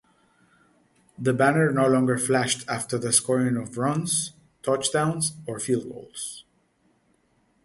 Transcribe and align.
The 1.19 1.31
banner 1.31 1.71
no 1.71 1.85
longer 1.87 2.17
flashed 2.17 2.67
after 2.67 2.97
the 2.97 3.13
scoring 3.13 3.55
of 3.55 3.77
runs, 3.77 4.31
touchdowns 4.63 5.33
or 5.45 5.59
field 5.59 5.91
goals. 5.93 6.43